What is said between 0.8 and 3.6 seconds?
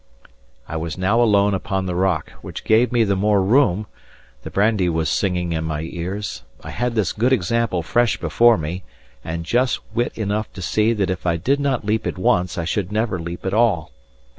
now alone upon the rock, which gave me the more